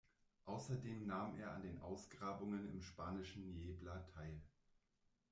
[0.45, 4.41] Außerdem nahm er an den Ausgrabungen im spanischen Niebla teil.